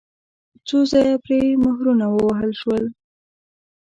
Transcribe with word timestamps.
څو 0.67 0.77
ځایه 0.91 1.15
پرې 1.23 1.39
مهرونه 1.65 2.05
ووهل 2.09 2.51
شول. 2.61 2.83